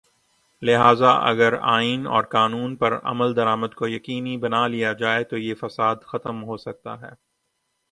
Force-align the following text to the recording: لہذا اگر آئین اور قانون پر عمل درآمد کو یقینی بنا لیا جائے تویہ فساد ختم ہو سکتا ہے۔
لہذا 0.61 1.11
اگر 1.29 1.53
آئین 1.61 2.07
اور 2.07 2.23
قانون 2.23 2.75
پر 2.75 2.97
عمل 3.03 3.35
درآمد 3.35 3.73
کو 3.75 3.87
یقینی 3.87 4.37
بنا 4.37 4.67
لیا 4.67 4.93
جائے 4.93 5.23
تویہ 5.23 5.53
فساد 5.61 5.95
ختم 6.03 6.43
ہو 6.43 6.57
سکتا 6.57 7.01
ہے۔ 7.01 7.13